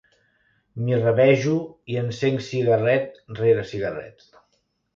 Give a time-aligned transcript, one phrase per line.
[0.85, 1.53] M'hi rabejo
[1.93, 4.31] i encenc cigarret rere cigarret.